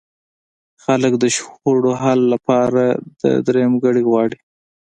[0.83, 2.83] خلک د شخړو حل لپاره
[3.47, 4.37] درېیمګړی غواړي.